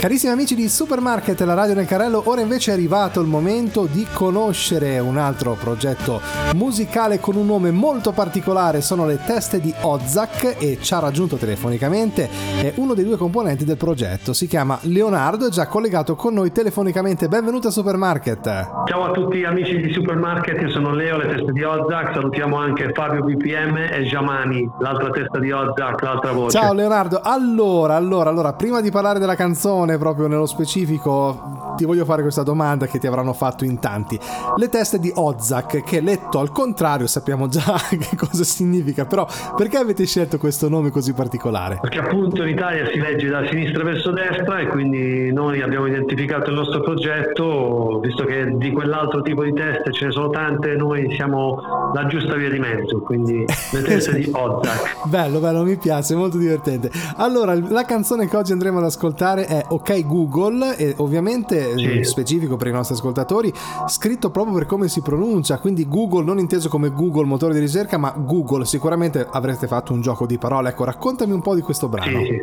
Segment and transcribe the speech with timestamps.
[0.00, 4.06] Carissimi amici di Supermarket, la radio nel carrello, ora invece è arrivato il momento di
[4.10, 6.22] conoscere un altro progetto
[6.54, 11.36] musicale con un nome molto particolare, sono le teste di Ozak e ci ha raggiunto
[11.36, 12.30] telefonicamente
[12.62, 16.50] è uno dei due componenti del progetto, si chiama Leonardo, è già collegato con noi
[16.50, 18.70] telefonicamente, benvenuto a Supermarket.
[18.86, 22.90] Ciao a tutti amici di Supermarket, io sono Leo, le teste di Ozak, salutiamo anche
[22.94, 26.58] Fabio BPM e Giamani, l'altra testa di Ozak, l'altra voce.
[26.58, 32.04] Ciao Leonardo, allora, allora, allora, prima di parlare della canzone proprio nello specifico, ti voglio
[32.04, 34.18] fare questa domanda che ti avranno fatto in tanti.
[34.56, 39.78] Le teste di Ozak, che letto al contrario sappiamo già che cosa significa, però perché
[39.78, 41.78] avete scelto questo nome così particolare?
[41.80, 46.50] Perché appunto in Italia si legge da sinistra verso destra e quindi noi abbiamo identificato
[46.50, 51.14] il nostro progetto, visto che di quell'altro tipo di teste ce ne sono tante, noi
[51.14, 55.08] siamo la giusta via di mezzo, quindi le teste di Ozak.
[55.08, 56.90] Bello, bello, mi piace, molto divertente.
[57.16, 61.98] Allora, la canzone che oggi andremo ad ascoltare è Ok Google e ovviamente sì.
[61.98, 63.52] Eh, specifico per i nostri ascoltatori,
[63.86, 67.98] scritto proprio per come si pronuncia, quindi Google non inteso come Google motore di ricerca,
[67.98, 70.70] ma Google, sicuramente avreste fatto un gioco di parole.
[70.70, 72.20] Ecco, raccontami un po' di questo brano.
[72.20, 72.38] Sì.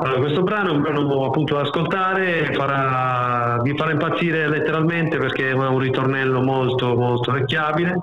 [0.00, 5.50] Allora, questo brano è un brano appunto da ascoltare, farà, vi farà impazzire letteralmente perché
[5.50, 7.98] è un ritornello molto molto vecchiabile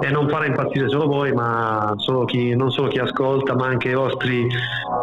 [0.00, 3.88] e non farà impazzire solo voi, ma solo chi, non solo chi ascolta, ma anche
[3.88, 4.46] i vostri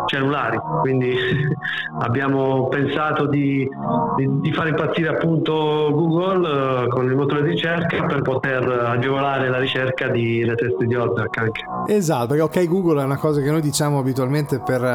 [0.05, 0.57] cellulari.
[0.81, 1.13] Quindi
[1.99, 3.67] abbiamo pensato di,
[4.15, 9.49] di, di, fare impazzire appunto Google uh, con il motore di ricerca per poter agevolare
[9.49, 11.65] la ricerca di le teste di Ozark anche.
[11.87, 14.85] Esatto, perché ok Google è una cosa che noi diciamo abitualmente per uh,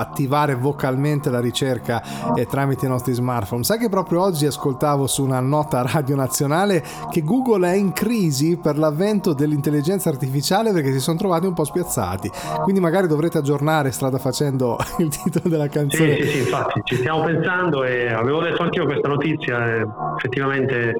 [0.00, 3.64] attivare vocalmente la ricerca e tramite i nostri smartphone.
[3.64, 8.56] Sai che proprio oggi ascoltavo su una nota radio nazionale che Google è in crisi
[8.56, 12.30] per l'avvento dell'intelligenza artificiale perché si sono trovati un po' spiazzati.
[12.62, 16.16] Quindi magari dovrete aggiornare strada facendo il titolo della canzone.
[16.16, 20.94] Sì, sì, infatti ci stiamo pensando e avevo letto anch'io questa notizia e effettivamente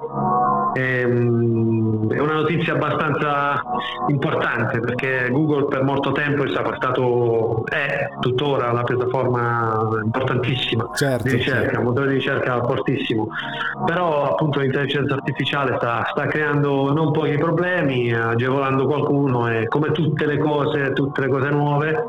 [0.73, 3.63] è, mm, è, una notizia abbastanza
[4.09, 11.37] importante perché Google per molto tempo è stato, è tuttora una piattaforma importantissima certo, di
[11.37, 11.79] ricerca, certo.
[11.79, 13.29] un motore di ricerca fortissimo,
[13.87, 20.27] però appunto l'intelligenza artificiale sta, sta creando non pochi problemi, agevolando qualcuno e come tutte
[20.27, 22.05] le cose, tutte le cose nuove,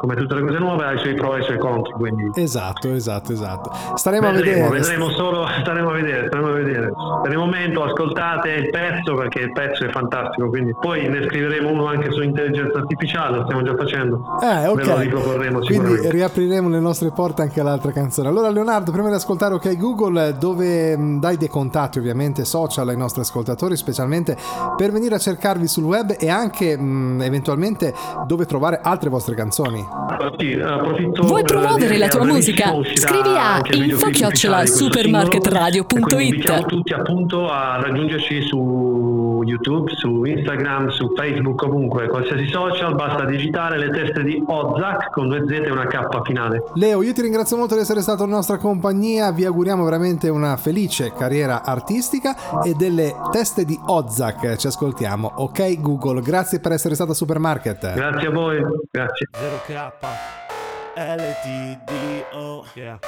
[0.00, 1.96] come tutte le cose nuove ha i suoi pro e i suoi contro.
[1.96, 2.30] Quindi...
[2.34, 3.70] Esatto, esatto, esatto.
[3.94, 4.80] Staremo vedremo, a vedere.
[4.80, 6.92] Vedremo solo, staremo a vedere, staremo a vedere.
[7.22, 11.68] Per il momento ascoltate il pezzo perché il pezzo è fantastico, quindi poi ne scriveremo
[11.68, 14.22] uno anche su intelligenza artificiale, lo stiamo già facendo.
[14.42, 14.76] Eh, ok.
[14.76, 18.28] Ve lo riproporremo Quindi riapriremo le nostre porte anche all'altra canzone.
[18.28, 23.20] Allora Leonardo, prima di ascoltare Ok Google, dove dai dei contatti ovviamente social ai nostri
[23.20, 24.34] ascoltatori, specialmente
[24.76, 27.92] per venire a cercarvi sul web e anche mh, eventualmente
[28.26, 29.89] dove trovare altre vostre canzoni.
[30.20, 32.74] Vuoi promuovere la tua musica?
[32.94, 39.09] Scrivi a info-supermarketradio.it Invitiamo tutti appunto a raggiungerci su
[39.44, 45.28] YouTube, su Instagram, su Facebook, ovunque, qualsiasi social, basta digitare le teste di Ozak con
[45.28, 46.62] due Z e una K finale.
[46.74, 50.56] Leo, io ti ringrazio molto di essere stato in nostra compagnia, vi auguriamo veramente una
[50.56, 55.32] felice carriera artistica e delle teste di Ozak ci ascoltiamo.
[55.36, 57.94] Ok Google, grazie per essere stato a Supermarket.
[57.94, 59.28] Grazie a voi, grazie.
[59.32, 60.48] 0K
[60.96, 62.98] LTDO yeah.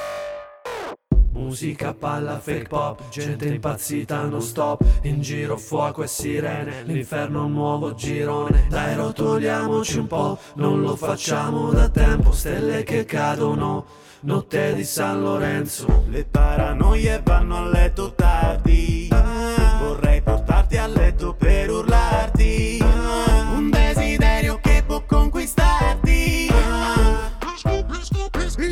[1.33, 4.83] Musica, palla, fake pop, gente impazzita non stop.
[5.01, 8.67] In giro fuoco e sirene, l'inferno è un nuovo girone.
[8.69, 12.31] Dai rotoliamoci un po', non lo facciamo da tempo.
[12.31, 13.85] Stelle che cadono,
[14.21, 16.03] notte di San Lorenzo.
[16.07, 19.09] Le paranoie vanno a letto tardi.
[19.79, 22.77] Vorrei portarti a letto per urlarti.
[23.55, 26.51] Un desiderio che può conquistarti.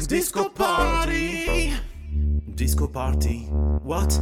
[0.08, 0.81] Disco party
[2.62, 3.48] Disco party
[3.82, 4.22] What?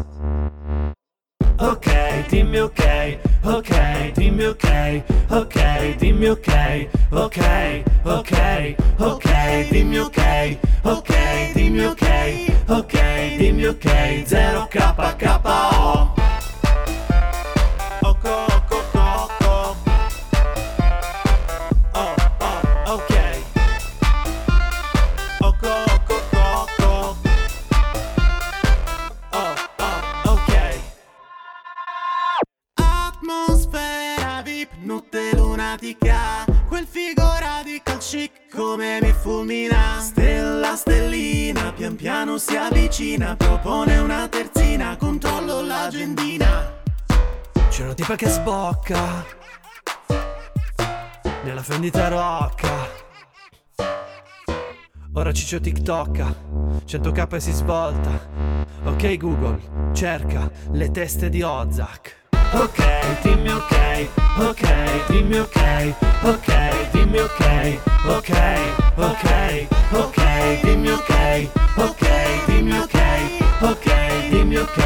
[1.60, 1.88] Ok,
[2.30, 5.56] dimmi ok, ok, dimmi ok, ok,
[6.00, 6.48] dimmi ok,
[7.12, 7.38] ok,
[8.06, 8.32] ok,
[8.98, 9.26] ok,
[9.72, 10.22] dimmi ok,
[10.86, 11.12] ok,
[11.54, 12.08] dimmi ok,
[12.70, 12.94] ok,
[13.38, 13.86] dimmi ok,
[14.26, 16.19] 0 K
[35.80, 43.98] pratica Quel figo radical chic come mi fulmina Stella, stellina, pian piano si avvicina Propone
[43.98, 46.82] una terzina, controllo l'agendina
[47.70, 49.26] C'è una tipa che sbocca
[51.44, 52.98] Nella fendita rocca
[55.14, 56.36] Ora ciccio TikTok,
[56.86, 58.30] 100k e si svolta.
[58.86, 62.29] Ok Google, cerca le teste di Ozak.
[62.54, 62.80] Ok,
[63.24, 63.74] dimmi ok,
[64.50, 64.64] ok,
[65.10, 65.58] dimmi ok,
[66.26, 66.50] ok,
[66.94, 67.42] dimmi ok,
[68.08, 68.32] ok,
[68.98, 69.26] ok,
[69.94, 70.18] ok,
[70.64, 71.14] dimmi ok,
[71.78, 72.04] ok,
[72.48, 72.98] dimmi ok,
[73.62, 73.86] ok,
[74.32, 74.80] dimmi ok,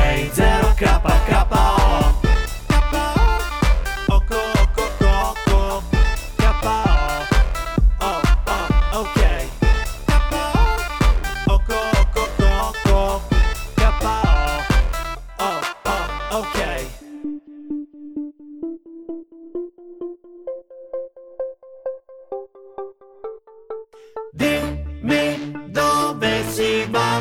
[26.54, 27.20] si va,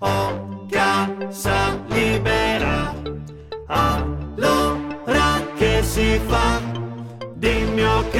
[0.00, 2.92] ho casa libera,
[3.66, 6.60] allora che si fa?
[7.36, 8.18] Dimmi ok,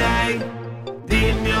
[1.05, 1.60] dimmi ok.